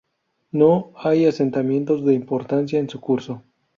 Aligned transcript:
No 0.51 0.93
hay 0.95 1.25
asentamientos 1.27 2.03
de 2.03 2.15
importancia 2.15 2.79
en 2.79 2.89
su 2.89 2.99
curso. 2.99 3.43